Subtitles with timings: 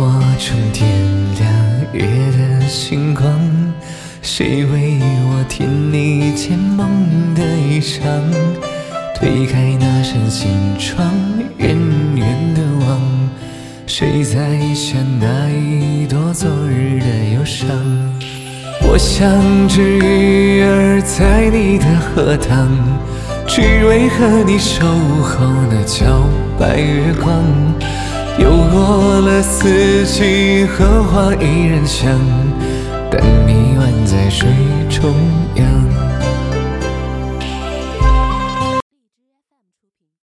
[0.00, 0.06] 火
[0.38, 0.88] 中点
[1.38, 1.46] 亮
[1.92, 3.22] 夜的星光，
[4.22, 6.88] 谁为我添你渐梦
[7.34, 8.00] 的衣裳？
[9.14, 11.06] 推开那扇心窗，
[11.58, 11.76] 远
[12.16, 12.98] 远的望，
[13.86, 17.68] 谁在下那一朵昨日的忧伤？
[18.88, 19.28] 我像
[19.68, 22.70] 只鱼儿在你的荷塘，
[23.46, 24.82] 只为和你守
[25.22, 26.24] 候那皎
[26.58, 27.44] 白月光。
[29.42, 32.18] 四季，荷花依然香，
[33.10, 34.48] 但你宛在水
[34.88, 35.14] 中。